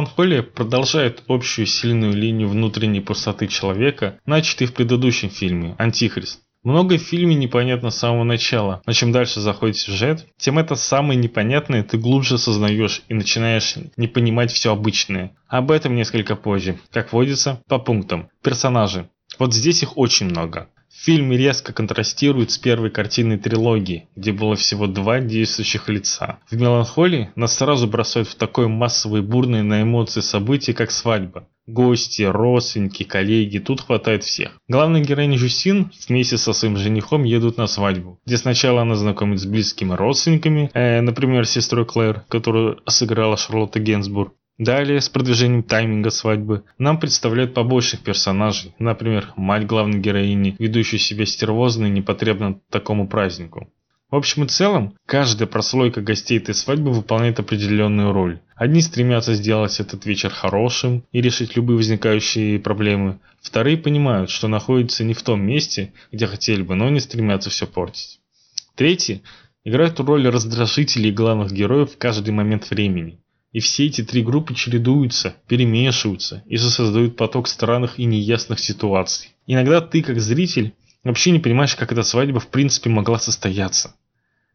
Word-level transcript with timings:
«Меланхолия» 0.00 0.42
продолжает 0.42 1.22
общую 1.28 1.66
сильную 1.66 2.14
линию 2.14 2.48
внутренней 2.48 3.02
пустоты 3.02 3.46
человека, 3.48 4.18
начатой 4.24 4.66
в 4.66 4.72
предыдущем 4.72 5.28
фильме 5.28 5.74
«Антихрист». 5.76 6.40
Много 6.62 6.96
в 6.96 7.02
фильме 7.02 7.34
непонятно 7.34 7.90
с 7.90 7.98
самого 7.98 8.24
начала, 8.24 8.80
но 8.86 8.94
чем 8.94 9.12
дальше 9.12 9.40
заходит 9.40 9.76
сюжет, 9.76 10.26
тем 10.38 10.58
это 10.58 10.74
самое 10.74 11.20
непонятное 11.20 11.82
ты 11.82 11.98
глубже 11.98 12.36
осознаешь 12.36 13.02
и 13.08 13.14
начинаешь 13.14 13.74
не 13.98 14.08
понимать 14.08 14.50
все 14.50 14.72
обычное. 14.72 15.36
Об 15.48 15.70
этом 15.70 15.94
несколько 15.94 16.34
позже. 16.34 16.78
Как 16.90 17.12
водится, 17.12 17.62
по 17.68 17.78
пунктам. 17.78 18.30
Персонажи. 18.42 19.10
Вот 19.38 19.52
здесь 19.52 19.82
их 19.82 19.98
очень 19.98 20.30
много. 20.30 20.70
Фильм 21.02 21.32
резко 21.32 21.72
контрастирует 21.72 22.50
с 22.50 22.58
первой 22.58 22.90
картиной 22.90 23.38
трилогии, 23.38 24.08
где 24.16 24.32
было 24.32 24.54
всего 24.54 24.86
два 24.86 25.20
действующих 25.20 25.88
лица. 25.88 26.40
В 26.50 26.60
«Меланхолии» 26.60 27.30
нас 27.36 27.56
сразу 27.56 27.86
бросают 27.86 28.28
в 28.28 28.34
такое 28.34 28.68
массовое 28.68 29.22
бурное 29.22 29.62
на 29.62 29.80
эмоции 29.80 30.20
событие, 30.20 30.76
как 30.76 30.90
свадьба. 30.90 31.48
Гости, 31.66 32.22
родственники, 32.22 33.04
коллеги, 33.04 33.58
тут 33.58 33.80
хватает 33.80 34.24
всех. 34.24 34.58
Главная 34.68 35.00
героиня 35.00 35.38
Жюсин 35.38 35.90
вместе 36.06 36.36
со 36.36 36.52
своим 36.52 36.76
женихом 36.76 37.22
едут 37.22 37.56
на 37.56 37.66
свадьбу, 37.66 38.18
где 38.26 38.36
сначала 38.36 38.82
она 38.82 38.94
знакомится 38.94 39.46
с 39.46 39.50
близкими 39.50 39.94
родственниками, 39.94 40.70
э, 40.74 41.00
например, 41.00 41.46
сестрой 41.46 41.86
Клэр, 41.86 42.24
которую 42.28 42.80
сыграла 42.86 43.38
Шарлотта 43.38 43.78
Генсбург, 43.78 44.34
Далее, 44.60 45.00
с 45.00 45.08
продвижением 45.08 45.62
тайминга 45.62 46.10
свадьбы, 46.10 46.64
нам 46.76 47.00
представляют 47.00 47.54
побочных 47.54 48.02
персонажей, 48.02 48.74
например, 48.78 49.32
мать 49.36 49.66
главной 49.66 50.00
героини, 50.00 50.54
ведущую 50.58 51.00
себя 51.00 51.24
стервозно 51.24 51.86
и 51.86 51.90
непотребно 51.90 52.60
такому 52.68 53.08
празднику. 53.08 53.72
В 54.10 54.16
общем 54.16 54.44
и 54.44 54.48
целом, 54.48 54.94
каждая 55.06 55.48
прослойка 55.48 56.02
гостей 56.02 56.36
этой 56.36 56.54
свадьбы 56.54 56.92
выполняет 56.92 57.40
определенную 57.40 58.12
роль. 58.12 58.40
Одни 58.54 58.82
стремятся 58.82 59.32
сделать 59.32 59.80
этот 59.80 60.04
вечер 60.04 60.28
хорошим 60.28 61.04
и 61.10 61.22
решить 61.22 61.56
любые 61.56 61.78
возникающие 61.78 62.60
проблемы. 62.60 63.18
Вторые 63.40 63.78
понимают, 63.78 64.28
что 64.28 64.46
находятся 64.46 65.04
не 65.04 65.14
в 65.14 65.22
том 65.22 65.40
месте, 65.40 65.94
где 66.12 66.26
хотели 66.26 66.60
бы, 66.60 66.74
но 66.74 66.90
не 66.90 67.00
стремятся 67.00 67.48
все 67.48 67.66
портить. 67.66 68.20
Третьи 68.74 69.22
играют 69.64 69.98
роль 70.00 70.28
раздражителей 70.28 71.12
главных 71.12 71.50
героев 71.50 71.92
в 71.92 71.96
каждый 71.96 72.32
момент 72.32 72.68
времени. 72.68 73.20
И 73.52 73.58
все 73.58 73.86
эти 73.86 74.02
три 74.02 74.22
группы 74.22 74.54
чередуются, 74.54 75.34
перемешиваются 75.48 76.44
и 76.46 76.56
создают 76.56 77.16
поток 77.16 77.48
странных 77.48 77.98
и 77.98 78.04
неясных 78.04 78.60
ситуаций. 78.60 79.34
Иногда 79.46 79.80
ты, 79.80 80.02
как 80.02 80.20
зритель, 80.20 80.74
вообще 81.02 81.32
не 81.32 81.40
понимаешь, 81.40 81.74
как 81.74 81.90
эта 81.90 82.04
свадьба 82.04 82.38
в 82.38 82.48
принципе 82.48 82.90
могла 82.90 83.18
состояться. 83.18 83.96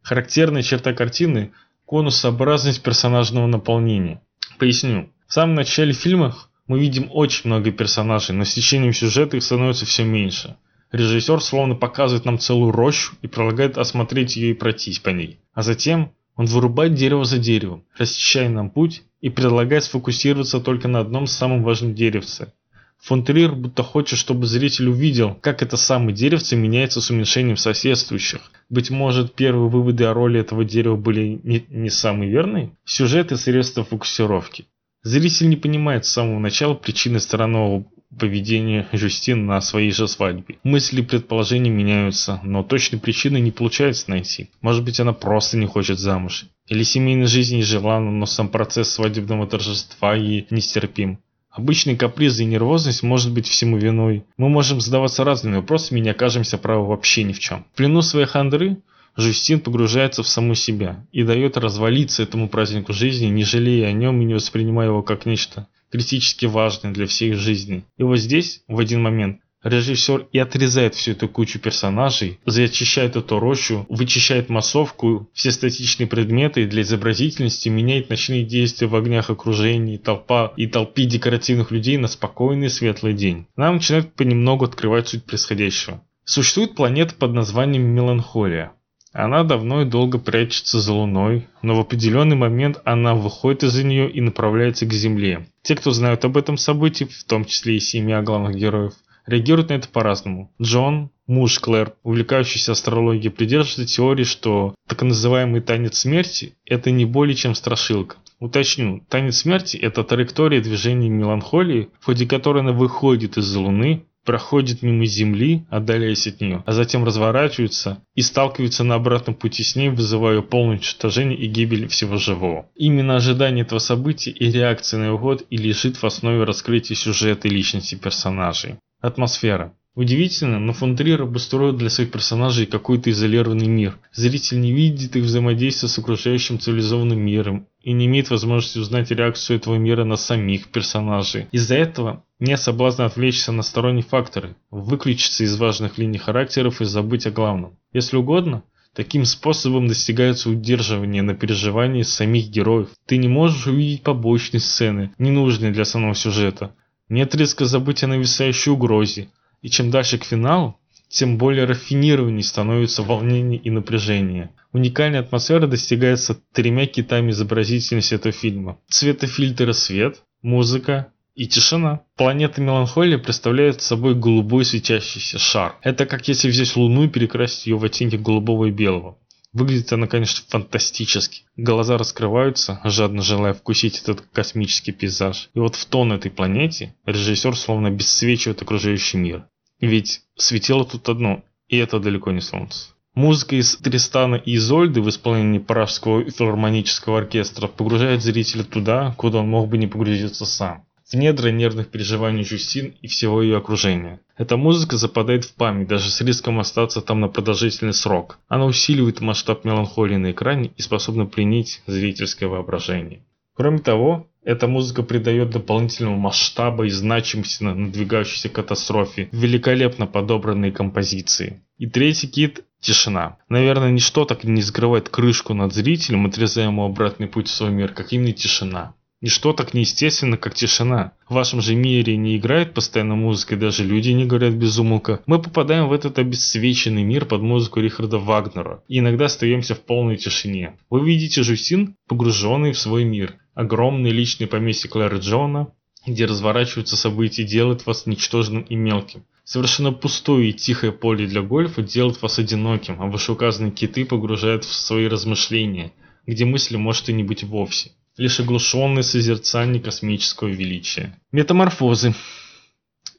Характерная 0.01 0.61
черта 0.61 0.93
картины– 0.93 1.51
конусообразность 1.87 2.81
персонажного 2.81 3.47
наполнения. 3.47 4.21
Поясню. 4.59 5.09
В 5.27 5.33
самом 5.33 5.55
начале 5.55 5.91
фильма 5.91 6.35
мы 6.67 6.79
видим 6.79 7.09
очень 7.11 7.41
много 7.45 7.71
персонажей, 7.71 8.35
но 8.35 8.45
с 8.45 8.53
течением 8.53 8.93
сюжета 8.93 9.37
их 9.37 9.43
становится 9.43 9.85
все 9.85 10.03
меньше. 10.03 10.55
Режиссер 10.91 11.41
словно 11.41 11.75
показывает 11.75 12.25
нам 12.25 12.39
целую 12.39 12.71
рощу 12.71 13.15
и 13.21 13.27
предлагает 13.27 13.77
осмотреть 13.77 14.37
ее 14.37 14.51
и 14.51 14.53
пройтись 14.53 14.99
по 14.99 15.09
ней. 15.09 15.39
А 15.53 15.61
затем 15.61 16.13
он 16.35 16.45
вырубает 16.45 16.93
дерево 16.93 17.25
за 17.25 17.37
деревом, 17.37 17.83
расчищая 17.97 18.49
нам 18.49 18.69
путь 18.69 19.03
и 19.21 19.29
предлагает 19.29 19.83
сфокусироваться 19.83 20.59
только 20.59 20.87
на 20.87 20.99
одном 20.99 21.27
самом 21.27 21.63
важном 21.63 21.95
деревце. 21.95 22.53
Фон 22.99 23.23
будто 23.23 23.83
хочет, 23.83 24.17
чтобы 24.17 24.47
зритель 24.47 24.89
увидел, 24.89 25.35
как 25.41 25.61
это 25.61 25.77
самое 25.77 26.15
деревце 26.15 26.55
меняется 26.55 27.01
с 27.01 27.11
уменьшением 27.11 27.57
соседствующих. 27.57 28.51
Быть 28.69 28.89
может, 28.89 29.35
первые 29.35 29.69
выводы 29.69 30.05
о 30.05 30.13
роли 30.13 30.39
этого 30.39 30.65
дерева 30.65 30.95
были 30.95 31.39
не, 31.43 31.65
не 31.69 31.89
самые 31.89 32.31
верные? 32.31 32.71
Сюжет 32.83 33.31
и 33.31 33.35
средства 33.35 33.83
фокусировки. 33.83 34.65
Зритель 35.03 35.49
не 35.49 35.55
понимает 35.55 36.05
с 36.05 36.09
самого 36.09 36.39
начала 36.39 36.73
причины 36.73 37.19
странного 37.19 37.85
поведение 38.17 38.87
Жюстин 38.91 39.45
на 39.45 39.61
своей 39.61 39.91
же 39.91 40.07
свадьбе. 40.07 40.57
Мысли 40.63 41.01
и 41.01 41.05
предположения 41.05 41.69
меняются, 41.69 42.39
но 42.43 42.63
точной 42.63 42.99
причины 42.99 43.39
не 43.39 43.51
получается 43.51 44.09
найти. 44.09 44.49
Может 44.61 44.83
быть 44.83 44.99
она 44.99 45.13
просто 45.13 45.57
не 45.57 45.65
хочет 45.65 45.99
замуж. 45.99 46.45
Или 46.67 46.83
семейной 46.83 47.27
жизни 47.27 47.61
желанна, 47.61 48.11
но 48.11 48.25
сам 48.25 48.49
процесс 48.49 48.91
свадебного 48.91 49.47
торжества 49.47 50.15
ей 50.15 50.47
нестерпим. 50.49 51.19
Обычные 51.51 51.95
капризы 51.95 52.43
и 52.43 52.47
нервозность 52.47 53.03
может 53.03 53.31
быть 53.31 53.47
всему 53.47 53.77
виной. 53.77 54.25
Мы 54.37 54.49
можем 54.49 54.81
задаваться 54.81 55.23
разными 55.23 55.57
вопросами 55.57 55.99
и 55.99 56.03
не 56.03 56.09
окажемся 56.09 56.57
правы 56.57 56.87
вообще 56.87 57.23
ни 57.23 57.31
в 57.31 57.39
чем. 57.39 57.65
В 57.73 57.77
плену 57.77 58.01
своей 58.01 58.25
хандры 58.25 58.77
Жюстин 59.15 59.61
погружается 59.61 60.21
в 60.23 60.27
саму 60.27 60.55
себя 60.55 61.05
и 61.13 61.23
дает 61.23 61.55
развалиться 61.55 62.23
этому 62.23 62.49
празднику 62.49 62.91
жизни, 62.91 63.27
не 63.27 63.45
жалея 63.45 63.87
о 63.87 63.93
нем 63.93 64.21
и 64.21 64.25
не 64.25 64.33
воспринимая 64.33 64.87
его 64.87 65.01
как 65.01 65.25
нечто 65.25 65.67
критически 65.95 66.45
важное 66.45 66.91
для 66.91 67.07
всей 67.07 67.33
жизни. 67.33 67.85
И 67.97 68.03
вот 68.03 68.17
здесь, 68.17 68.63
в 68.67 68.79
один 68.79 69.01
момент, 69.01 69.39
режиссер 69.63 70.27
и 70.33 70.39
отрезает 70.39 70.93
всю 70.93 71.11
эту 71.11 71.29
кучу 71.29 71.57
персонажей, 71.57 72.39
зачищает 72.45 73.15
эту 73.15 73.39
рощу, 73.39 73.85
вычищает 73.87 74.49
массовку, 74.49 75.29
все 75.33 75.51
статичные 75.51 76.07
предметы 76.07 76.67
для 76.67 76.81
изобразительности, 76.81 77.69
меняет 77.69 78.09
ночные 78.09 78.43
действия 78.43 78.87
в 78.87 78.95
огнях 78.95 79.29
окружений, 79.29 79.97
толпа 79.97 80.51
и 80.57 80.67
толпи 80.67 81.05
декоративных 81.05 81.71
людей 81.71 81.97
на 81.97 82.09
спокойный 82.09 82.69
светлый 82.69 83.13
день. 83.13 83.47
Нам 83.55 83.75
начинает 83.75 84.13
понемногу 84.15 84.65
открывать 84.65 85.07
суть 85.07 85.23
происходящего. 85.23 86.03
Существует 86.25 86.75
планета 86.75 87.15
под 87.15 87.31
названием 87.33 87.83
Меланхолия. 87.83 88.73
Она 89.17 89.45
давно 89.45 89.83
и 89.83 89.85
долго 89.85 90.17
прячется 90.17 90.81
за 90.81 90.91
Луной, 90.91 91.47
но 91.61 91.73
в 91.73 91.79
определенный 91.79 92.35
момент 92.35 92.81
она 92.83 93.15
выходит 93.15 93.63
из-за 93.63 93.85
нее 93.85 94.11
и 94.11 94.19
направляется 94.19 94.85
к 94.85 94.91
Земле. 94.91 95.47
Те, 95.61 95.75
кто 95.75 95.91
знают 95.91 96.25
об 96.25 96.35
этом 96.35 96.57
событии, 96.57 97.05
в 97.05 97.23
том 97.23 97.45
числе 97.45 97.77
и 97.77 97.79
семья 97.79 98.21
главных 98.21 98.57
героев, 98.57 98.91
реагируют 99.25 99.69
на 99.69 99.75
это 99.75 99.87
по-разному. 99.87 100.51
Джон, 100.61 101.11
муж 101.27 101.59
Клэр, 101.59 101.93
увлекающийся 102.03 102.73
астрологией, 102.73 103.31
придерживается 103.31 103.95
теории, 103.95 104.25
что 104.25 104.75
так 104.85 105.01
называемый 105.01 105.61
танец 105.61 105.99
смерти– 105.99 106.55
это 106.65 106.91
не 106.91 107.05
более 107.05 107.35
чем 107.35 107.55
страшилка. 107.55 108.17
Уточню, 108.41 109.01
танец 109.07 109.37
смерти– 109.37 109.77
это 109.81 110.03
траектория 110.03 110.59
движения 110.59 111.07
меланхолии, 111.07 111.87
в 112.01 112.05
ходе 112.05 112.27
которой 112.27 112.63
она 112.63 112.73
выходит 112.73 113.37
из-за 113.37 113.61
Луны, 113.61 114.03
проходит 114.25 114.81
мимо 114.81 115.05
Земли, 115.05 115.65
отдаляясь 115.69 116.27
от 116.27 116.41
нее, 116.41 116.63
а 116.65 116.71
затем 116.73 117.05
разворачивается 117.05 118.03
и 118.15 118.21
сталкивается 118.21 118.83
на 118.83 118.95
обратном 118.95 119.35
пути 119.35 119.63
с 119.63 119.75
ней, 119.75 119.89
вызывая 119.89 120.41
полное 120.41 120.75
уничтожение 120.75 121.37
и 121.37 121.47
гибель 121.47 121.87
всего 121.87 122.17
живого. 122.17 122.67
Именно 122.75 123.15
ожидание 123.15 123.63
этого 123.63 123.79
события 123.79 124.31
и 124.31 124.51
реакция 124.51 124.99
на 124.99 125.05
его 125.05 125.17
ход 125.17 125.45
и 125.49 125.57
лежит 125.57 125.97
в 125.97 126.03
основе 126.03 126.43
раскрытия 126.43 126.95
сюжета 126.95 127.47
и 127.47 127.51
личности 127.51 127.95
персонажей. 127.95 128.75
Атмосфера. 129.01 129.73
Удивительно, 129.95 130.59
но 130.59 130.73
фон 130.73 130.97
обустроил 131.21 131.71
для 131.71 131.89
своих 131.89 132.11
персонажей 132.11 132.65
какой-то 132.65 133.09
изолированный 133.09 133.67
мир. 133.67 133.97
Зритель 134.11 134.59
не 134.59 134.73
видит 134.73 135.15
их 135.15 135.23
взаимодействия 135.23 135.87
с 135.87 135.97
окружающим 135.97 136.59
цивилизованным 136.59 137.19
миром 137.19 137.67
и 137.81 137.93
не 137.93 138.07
имеет 138.07 138.29
возможности 138.29 138.77
узнать 138.77 139.11
реакцию 139.11 139.57
этого 139.57 139.75
мира 139.75 140.03
на 140.03 140.17
самих 140.17 140.67
персонажей. 140.67 141.47
Из-за 141.53 141.75
этого 141.75 142.24
нет 142.39 142.59
соблазна 142.59 143.05
отвлечься 143.05 143.51
на 143.51 143.63
сторонние 143.63 144.03
факторы, 144.03 144.55
выключиться 144.69 145.43
из 145.43 145.57
важных 145.57 145.97
линий 145.97 146.17
характеров 146.17 146.81
и 146.81 146.85
забыть 146.85 147.25
о 147.27 147.31
главном. 147.31 147.77
Если 147.93 148.17
угодно, 148.17 148.63
таким 148.93 149.25
способом 149.25 149.87
достигается 149.87 150.49
удерживание 150.49 151.21
на 151.21 151.33
переживании 151.33 152.01
самих 152.01 152.49
героев. 152.49 152.89
Ты 153.05 153.17
не 153.17 153.27
можешь 153.27 153.67
увидеть 153.67 154.03
побочные 154.03 154.59
сцены, 154.59 155.13
ненужные 155.17 155.71
для 155.71 155.85
самого 155.85 156.15
сюжета. 156.15 156.75
Нет 157.07 157.35
риска 157.35 157.65
забыть 157.65 158.03
о 158.03 158.07
нависающей 158.07 158.71
угрозе, 158.71 159.29
и 159.61 159.69
чем 159.69 159.91
дальше 159.91 160.17
к 160.17 160.25
финалу, 160.25 160.77
тем 161.07 161.37
более 161.37 161.65
рафинированнее 161.65 162.43
становится 162.43 163.03
волнение 163.03 163.59
и 163.59 163.69
напряжение. 163.69 164.51
Уникальная 164.73 165.21
атмосфера 165.21 165.67
достигается 165.67 166.37
тремя 166.51 166.85
китами 166.87 167.31
изобразительности 167.31 168.15
этого 168.15 168.33
фильма. 168.33 168.79
Цветофильтр 168.89 169.73
свет, 169.73 170.21
музыка 170.41 171.13
и 171.35 171.47
тишина. 171.47 172.01
Планета 172.15 172.61
Меланхолия 172.61 173.17
представляет 173.17 173.81
собой 173.81 174.15
голубой 174.15 174.65
светящийся 174.65 175.37
шар. 175.37 175.75
Это 175.81 176.05
как 176.05 176.27
если 176.27 176.49
взять 176.49 176.75
Луну 176.75 177.03
и 177.03 177.09
перекрасить 177.09 177.67
ее 177.67 177.77
в 177.77 177.83
оттенки 177.83 178.15
голубого 178.15 178.65
и 178.65 178.71
белого. 178.71 179.17
Выглядит 179.53 179.93
она, 179.93 180.07
конечно, 180.07 180.43
фантастически. 180.49 181.43
Глаза 181.55 181.97
раскрываются, 181.97 182.81
жадно 182.83 183.21
желая 183.21 183.53
вкусить 183.53 184.01
этот 184.01 184.21
космический 184.33 184.91
пейзаж. 184.91 185.49
И 185.53 185.59
вот 185.59 185.75
в 185.75 185.85
тон 185.85 186.11
этой 186.11 186.31
планете 186.31 186.95
режиссер 187.05 187.55
словно 187.55 187.87
обесцвечивает 187.89 188.61
окружающий 188.61 189.17
мир. 189.17 189.47
Ведь 189.79 190.23
светило 190.35 190.85
тут 190.85 191.07
одно, 191.07 191.43
и 191.69 191.77
это 191.77 191.99
далеко 191.99 192.31
не 192.31 192.41
солнце. 192.41 192.89
Музыка 193.13 193.55
из 193.55 193.77
Тристана 193.77 194.35
и 194.35 194.55
Изольды 194.55 195.01
в 195.01 195.07
исполнении 195.07 195.59
Пражского 195.59 196.29
филармонического 196.29 197.19
оркестра 197.19 197.67
погружает 197.67 198.21
зрителя 198.21 198.63
туда, 198.65 199.15
куда 199.17 199.39
он 199.39 199.47
мог 199.47 199.69
бы 199.69 199.77
не 199.77 199.87
погрузиться 199.87 200.45
сам. 200.45 200.84
В 201.07 201.13
недра 201.13 201.49
нервных 201.49 201.89
переживаний 201.89 202.43
Жюстин 202.43 202.95
и 203.01 203.07
всего 203.07 203.41
ее 203.41 203.57
окружения. 203.57 204.21
Эта 204.37 204.57
музыка 204.57 204.97
западает 204.97 205.45
в 205.45 205.53
память, 205.53 205.87
даже 205.87 206.09
с 206.09 206.19
риском 206.21 206.59
остаться 206.59 206.99
там 206.99 207.19
на 207.19 207.27
продолжительный 207.27 207.93
срок. 207.93 208.39
Она 208.47 208.65
усиливает 208.65 209.21
масштаб 209.21 209.65
меланхолии 209.65 210.15
на 210.15 210.31
экране 210.31 210.71
и 210.75 210.81
способна 210.81 211.27
пленить 211.27 211.83
зрительское 211.85 212.49
воображение. 212.49 213.23
Кроме 213.53 213.79
того, 213.79 214.27
Эта 214.45 214.67
музыка 214.67 215.01
придает 215.01 215.49
дополнительного 215.49 216.15
масштаба 216.17 216.85
и 216.85 216.89
значимости 216.89 217.63
на 217.63 217.73
надвигающейся 217.73 218.47
катастрофе, 218.47 219.27
великолепно 219.31 220.05
подобранные 220.05 220.71
композиции. 220.71 221.63
И 221.79 221.87
третий 221.87 222.27
кит– 222.27 222.63
тишина. 222.79 223.37
Наверное, 223.49 223.89
ничто 223.89 224.23
так 224.23 224.43
не 224.43 224.61
закрывает 224.61 225.09
крышку 225.09 225.55
над 225.55 225.73
зрителем, 225.73 226.27
отрезая 226.27 226.67
ему 226.67 226.85
обратный 226.85 227.27
путь 227.27 227.47
в 227.47 227.51
свой 227.51 227.71
мир, 227.71 227.91
как 227.91 228.13
именно 228.13 228.33
тишина. 228.33 228.93
Ничто 229.25 229.53
так 229.53 229.73
неестественно, 229.73 230.37
как 230.37 230.53
тишина. 230.53 231.13
В 231.27 231.33
вашем 231.33 231.59
же 231.59 231.73
мире 231.73 232.15
не 232.15 232.37
играет 232.37 232.75
постоянно 232.75 233.15
музыка, 233.15 233.55
и 233.55 233.57
даже 233.57 233.83
люди 233.83 234.11
не 234.11 234.25
говорят 234.25 234.53
без 234.53 234.77
умолка. 234.77 235.23
Мы 235.25 235.41
попадаем 235.41 235.87
в 235.87 235.93
этот 235.93 236.19
обесцвеченный 236.19 237.01
мир 237.01 237.25
под 237.25 237.41
музыку 237.41 237.79
Рихарда 237.79 238.19
Вагнера, 238.19 238.83
и 238.87 238.99
иногда 238.99 239.25
остаемся 239.25 239.73
в 239.73 239.79
полной 239.79 240.17
тишине. 240.17 240.77
Вы 240.91 241.03
видите 241.03 241.41
Жюстин, 241.41 241.95
погруженный 242.07 242.71
в 242.71 242.77
свой 242.77 243.03
мир. 243.03 243.33
Огромное 243.55 244.11
личное 244.11 244.45
поместье 244.45 244.91
Клэра 244.91 245.17
Джона, 245.17 245.69
где 246.05 246.25
разворачиваются 246.25 246.95
события, 246.95 247.45
делает 247.45 247.87
вас 247.87 248.05
ничтожным 248.05 248.61
и 248.61 248.75
мелким. 248.75 249.23
Совершенно 249.43 249.91
пустое 249.91 250.51
и 250.51 250.53
тихое 250.53 250.91
поле 250.91 251.25
для 251.25 251.41
гольфа 251.41 251.81
делает 251.81 252.21
вас 252.21 252.37
одиноким, 252.37 253.01
а 253.01 253.07
вышеуказанные 253.07 253.71
киты 253.71 254.05
погружают 254.05 254.65
в 254.65 254.71
свои 254.75 255.07
размышления, 255.07 255.93
где 256.27 256.45
мысли 256.45 256.77
может 256.77 257.09
и 257.09 257.13
не 257.13 257.23
быть 257.23 257.43
вовсе 257.43 257.89
лишь 258.17 258.39
оглушенный 258.39 259.03
созерцание 259.03 259.81
космического 259.81 260.47
величия. 260.47 261.19
Метаморфозы. 261.31 262.13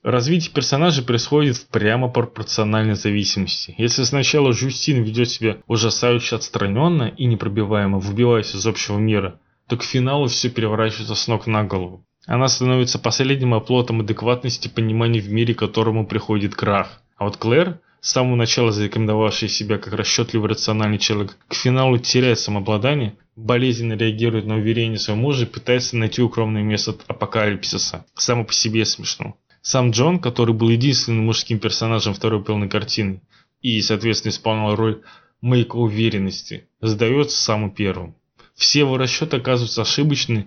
Развитие 0.02 0.52
персонажа 0.52 1.02
происходит 1.02 1.56
в 1.56 1.66
прямо 1.66 2.08
пропорциональной 2.08 2.94
зависимости. 2.94 3.75
Если 3.76 4.04
сначала 4.04 4.52
Жюстин 4.52 5.02
ведет 5.02 5.28
себя 5.28 5.58
ужасающе 5.66 6.37
отстраненно 6.37 7.12
и 7.16 7.26
непробиваемо, 7.26 7.98
выбиваясь 7.98 8.54
из 8.54 8.64
общего 8.66 8.98
мира, 8.98 9.40
то 9.66 9.76
к 9.76 9.82
финалу 9.82 10.28
все 10.28 10.48
переворачивается 10.48 11.16
с 11.16 11.26
ног 11.26 11.49
на 11.49 11.64
голову. 11.64 12.06
Она 12.26 12.49
становится 12.49 12.99
последним 12.99 13.54
оплотом 13.54 14.00
адекватности 14.00 14.69
понимания 14.69 15.20
в 15.20 15.31
мире, 15.31 15.54
которому 15.54 16.06
приходит 16.06 16.54
крах. 16.54 17.02
А 17.16 17.25
вот 17.25 17.37
Клэр, 17.37 17.81
с 18.06 18.12
самого 18.12 18.37
начала 18.37 18.70
зарекомендовавший 18.70 19.49
себя 19.49 19.79
как 19.79 19.93
расчетливый 19.93 20.49
рациональный 20.49 21.00
человек, 21.00 21.37
к 21.49 21.55
финалу 21.55 21.99
теряет 21.99 22.38
самообладание, 22.38 23.17
болезненно 23.35 23.94
реагирует 23.94 24.47
на 24.47 24.55
уверение 24.55 24.97
своего 24.97 25.23
мужа 25.23 25.43
и 25.43 25.49
пытается 25.49 25.97
найти 25.97 26.23
укромное 26.23 26.62
место 26.62 26.93
от 26.93 27.03
апокалипсиса. 27.08 28.06
Само 28.14 28.44
по 28.44 28.53
себе 28.53 28.85
смешно. 28.85 29.37
Сам 29.61 29.91
Джон, 29.91 30.20
который 30.20 30.55
был 30.55 30.69
единственным 30.69 31.25
мужским 31.25 31.58
персонажем 31.58 32.14
второй 32.14 32.44
полной 32.44 32.69
картины 32.69 33.23
и, 33.61 33.82
соответственно, 33.82 34.31
исполнял 34.31 34.76
роль 34.76 35.02
мейка 35.41 35.75
уверенности, 35.75 36.69
сдается 36.81 37.37
самым 37.37 37.73
первым. 37.73 38.14
Все 38.55 38.79
его 38.79 38.99
расчеты 38.99 39.38
оказываются 39.38 39.82
ошибочны, 39.82 40.47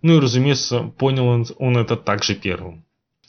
ну 0.00 0.16
и, 0.16 0.20
разумеется, 0.20 0.80
понял 0.80 1.26
он, 1.26 1.44
он 1.58 1.76
это 1.76 1.96
также 1.96 2.34
первым. 2.34 2.83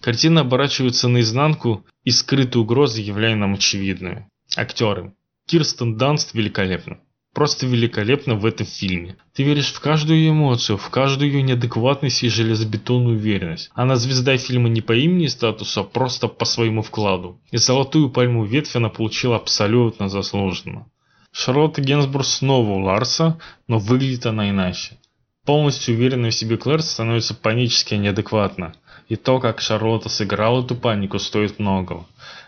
Картина 0.06 0.42
оборачивается 0.42 1.08
наизнанку 1.08 1.84
и 2.04 2.12
скрытые 2.12 2.62
угрозы 2.62 3.02
являя 3.02 3.36
нам 3.36 3.56
очевидными. 3.56 4.30
Актеры. 4.56 5.16
Кирстен 5.48 5.98
Данст 5.98 6.36
великолепна 6.36 7.00
просто 7.34 7.66
великолепно 7.66 8.36
в 8.36 8.46
этом 8.46 8.68
фильме. 8.68 9.18
Ты 9.34 9.42
веришь 9.42 9.74
в 9.74 9.80
каждую 9.80 10.30
эмоцию, 10.30 10.78
в 10.78 10.90
каждую 10.92 11.32
ее 11.32 11.42
неадекватность 11.42 12.24
и 12.24 12.30
железобетонную 12.30 13.18
уверенность. 13.18 13.72
Она 13.74 13.96
звезда 13.96 14.38
фильма 14.38 14.70
не 14.70 14.82
по 14.82 14.94
имени 14.94 15.26
и 15.26 15.28
статусу, 15.28 15.82
а 15.82 15.84
просто 15.84 16.28
по 16.28 16.46
своему 16.46 16.84
вкладу. 16.84 17.42
И 17.50 17.58
золотую 17.58 18.12
пальму 18.12 18.46
ветвь 18.46 18.76
она 18.76 18.90
получила 18.90 19.38
абсолютно 19.38 20.08
заслуженно. 20.08 20.86
Шарлотта 21.32 21.82
Генсбур 21.82 22.24
снова 22.24 22.70
у 22.74 22.80
Ларса, 22.84 23.40
но 23.68 23.80
выглядит 23.80 24.28
она 24.28 24.52
иначе. 24.52 25.00
Полностью 25.46 25.96
уверенная 25.96 26.32
в 26.32 26.36
себе 26.36 26.58
Клэр 26.58 26.82
становится 26.82 27.34
панически 27.34 27.96
неадекватна. 27.96 28.76
И 29.08 29.16
то, 29.16 29.40
как 29.40 29.62
Шарлотта 29.62 30.10
сыграла 30.10 30.64
эту 30.64 30.76
панику, 30.76 31.20
стоит 31.20 31.60
многого. 31.60 32.06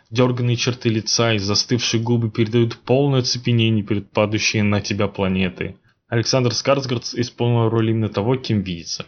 Дерганные 0.09 0.56
черты 0.56 0.89
лица 0.89 1.33
и 1.33 1.38
застывшие 1.38 2.01
губы 2.01 2.31
передают 2.31 2.77
полное 2.77 3.19
оцепенение 3.19 3.83
перед 3.83 4.09
падающей 4.09 4.62
на 4.62 4.81
тебя 4.81 5.07
планетой. 5.07 5.77
Александр 6.07 6.54
Скарсгард 6.54 7.04
исполнил 7.13 7.69
роль 7.69 7.92
именно 7.92 8.09
того, 8.09 8.38
кем 8.38 8.62
видится. 8.62 9.06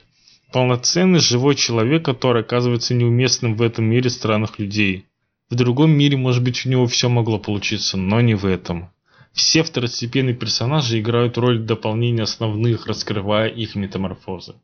Полноценный 0.51 1.19
живой 1.19 1.55
человек, 1.55 2.03
который 2.03 2.41
оказывается 2.41 2.93
неуместным 2.93 3.55
в 3.55 3.61
этом 3.61 3.85
мире 3.85 4.09
странных 4.09 4.59
людей. 4.59 5.05
В 5.49 5.55
другом 5.55 5.91
мире, 5.91 6.17
может 6.17 6.43
быть, 6.43 6.65
у 6.65 6.69
него 6.69 6.85
все 6.85 7.07
могло 7.09 7.39
получиться, 7.39 7.97
но 7.97 8.19
не 8.21 8.35
в 8.35 8.45
этом. 8.45 8.91
Все 9.31 9.63
второстепенные 9.63 10.35
персонажи 10.35 10.99
играют 10.99 11.37
роль 11.37 11.59
дополнения 11.59 12.23
основных, 12.23 12.87
раскрывая 12.87 13.47
их 13.47 13.75
метаморфозы. 13.75 14.55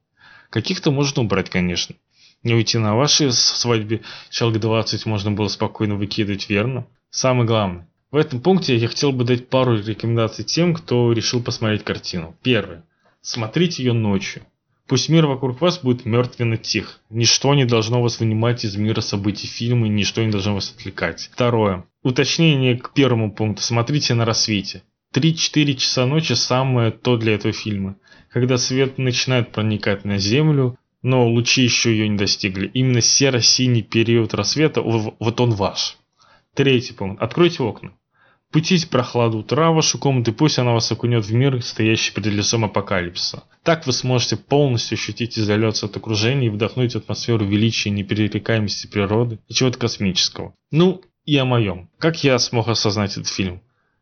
Каких-то 0.50 0.92
можно 0.92 1.22
убрать, 1.22 1.50
конечно. 1.50 1.96
Не 2.46 2.54
уйти 2.54 2.78
на 2.78 2.96
вашей 2.96 3.32
свадьбе 3.32 4.02
человек 4.30 4.62
20 4.62 5.08
можно 5.08 5.32
было 5.32 5.48
спокойно 5.48 5.96
выкидывать, 5.96 6.48
верно? 6.48 6.86
Самое 7.10 7.48
главное. 7.48 7.90
В 8.12 8.18
этом 8.18 8.40
пункте 8.40 8.78
я 8.78 8.88
хотел 8.88 9.12
бы 9.12 9.24
дать 9.24 9.50
пару 9.50 9.76
рекомендаций 9.76 10.46
тем, 10.46 10.76
кто 10.76 11.12
решил 11.12 11.42
посмотреть 11.42 11.84
картину. 11.84 12.36
Первое. 12.44 12.86
Смотрите 13.22 13.84
ее 13.84 13.94
ночью. 13.94 14.44
Пусть 14.86 15.10
мир 15.10 15.26
вокруг 15.26 15.60
вас 15.60 15.80
будет 15.80 16.06
мертвенно 16.06 16.58
тих. 16.58 17.00
Ничто 17.10 17.56
не 17.56 17.66
должно 17.66 18.00
вас 18.00 18.20
вынимать 18.20 18.64
из 18.64 18.76
мира 18.76 19.02
событий 19.02 19.48
фильма, 19.48 19.88
ничто 19.88 20.24
не 20.24 20.30
должно 20.30 20.54
вас 20.54 20.72
отвлекать. 20.72 21.32
Второе. 21.34 21.86
Уточнение 22.04 22.78
к 22.78 22.94
первому 22.94 23.32
пункту. 23.32 23.64
Смотрите 23.64 24.14
на 24.14 24.24
рассвете. 24.24 24.84
3-4 25.16 25.74
часа 25.74 26.06
ночи 26.06 26.34
самое 26.34 26.92
то 26.92 27.18
для 27.18 27.34
этого 27.34 27.54
фильма. 27.56 27.96
Когда 28.30 28.58
свет 28.58 29.00
начинает 29.00 29.52
проникать 29.52 30.06
на 30.06 30.20
землю, 30.20 30.78
но 31.06 31.30
лучи 31.30 31.62
еще 31.62 31.92
ее 31.92 32.08
не 32.10 32.18
достигли. 32.18 32.66
Именно 32.74 33.00
серо-синий 33.00 33.84
период 33.84 34.34
рассвета, 34.34 34.82
вот 34.82 35.40
он 35.40 35.52
ваш. 35.52 35.98
Третий 36.56 36.94
пункт. 36.94 37.22
Откройте 37.22 37.62
окна. 37.62 37.92
Путите 38.52 38.88
прохладу 38.88 39.38
утра 39.38 39.70
в 39.70 39.76
вашу 39.76 40.00
комнату, 40.00 40.32
и 40.32 40.34
пусть 40.34 40.58
она 40.58 40.74
вас 40.74 40.92
окунет 40.92 41.24
в 41.24 41.32
мир, 41.32 41.62
стоящий 41.62 42.12
перед 42.12 42.34
лицом 42.34 42.66
апокалипсиса. 42.66 43.44
Так 43.62 43.86
вы 43.86 43.92
сможете 43.94 44.36
полностью 44.36 44.96
ощутить 44.96 45.38
изоляцию 45.38 45.92
от 45.92 45.98
окружения 45.98 46.48
и 46.48 46.50
вдохнуть 46.50 46.96
атмосферу 46.96 47.46
величия 47.46 47.90
и 47.90 47.94
неперерекаемости 47.94 48.88
природы 48.88 49.38
и 49.48 49.54
чего-то 49.54 49.78
космического. 49.78 50.56
Ну, 50.72 51.04
и 51.24 51.38
о 51.38 51.46
моем. 51.46 51.88
Как 52.00 52.24
я 52.24 52.40
смог 52.40 52.68
осознать 52.68 53.12
этот 53.12 53.28
фильм? 53.28 53.62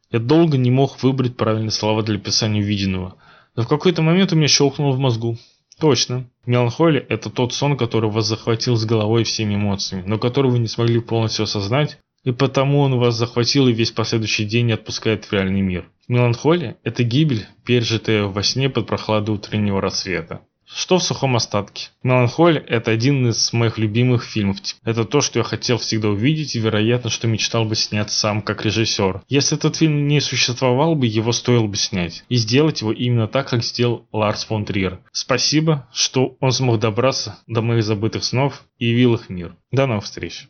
Я 0.10 0.20
долго 0.20 0.58
не 0.58 0.72
мог 0.72 1.04
выбрать 1.04 1.36
правильные 1.36 1.72
слова 1.72 2.01
для 2.01 2.16
описания 2.16 2.62
увиденного, 2.62 3.18
но 3.58 3.63
в 3.63 3.68
какой-то 3.68 4.01
момент 4.01 4.32
у 4.32 4.38
меня 4.38 4.48
щелкнуло 4.48 4.94
в 4.94 5.00
мозгу. 5.00 5.38
Точно. 5.80 6.30
Меланхолия– 6.46 7.06
это 7.10 7.30
тот 7.30 7.53
сон, 7.53 7.77
который 7.77 8.10
вас 8.10 8.27
захватил 8.27 8.75
с 8.75 8.86
головой 8.86 9.24
всеми 9.24 9.56
эмоциями, 9.56 10.03
но 10.06 10.18
который 10.18 10.51
вы 10.51 10.60
не 10.60 10.68
смогли 10.68 11.00
полностью 11.00 11.44
осознать, 11.44 12.00
и 12.24 12.32
потому 12.32 12.80
он 12.80 13.00
вас 13.00 13.15
захватил 13.15 13.68
и 13.68 13.74
весь 13.74 13.92
последующий 13.92 14.46
день 14.46 14.68
не 14.68 14.74
отпускает 14.74 15.25
в 15.25 15.34
реальный 15.34 15.62
мир. 15.62 15.89
Меланхолия– 16.08 16.77
это 16.84 17.03
гибель, 17.03 17.48
пережитая 17.65 18.25
во 18.25 18.44
сне 18.44 18.70
под 18.70 18.88
прохладой 18.88 19.36
утреннего 19.36 19.82
рассвета. 19.82 20.42
Что 20.75 20.98
в 20.98 21.03
сухом 21.03 21.36
остатке? 21.36 21.89
Меланхолия– 22.01 22.63
это 22.68 22.89
один 22.89 23.27
из 23.27 23.53
моих 23.53 23.77
любимых 23.77 24.24
фильмов. 24.24 24.58
Это 24.84 25.06
то, 25.06 25.22
что 25.22 25.39
я 25.39 25.44
хотел 25.44 25.77
всегда 25.77 26.10
увидеть 26.10 26.56
и, 26.56 26.60
вероятно, 26.60 27.12
что 27.12 27.27
мечтал 27.27 27.65
бы 27.65 27.75
снять 27.75 28.12
сам 28.12 28.42
как 28.42 28.65
режиссер. 28.65 29.22
Если 29.30 29.56
этот 29.56 29.75
фильм 29.75 30.08
не 30.08 30.20
существовал 30.20 30.96
бы, 30.96 31.06
его 31.06 31.32
стоило 31.32 31.68
бы 31.68 31.75
снять. 31.75 32.24
И 32.27 32.38
сделать 32.38 32.82
его 32.82 32.92
именно 32.92 33.27
так, 33.27 33.50
как 33.50 33.63
сделал 33.63 34.08
Ларс 34.12 34.46
фон 34.46 34.65
Триер. 34.65 35.00
Спасибо, 35.12 35.88
что 35.94 36.38
он 36.39 36.51
смог 36.51 36.80
добраться 36.80 37.38
до 37.46 37.62
моих 37.62 37.84
забытых 37.84 38.24
снов 38.24 38.63
и 38.80 38.88
явил 38.88 39.13
их 39.13 39.30
мир. 39.30 39.56
До 39.72 39.86
новых 39.86 40.06
встреч. 40.06 40.48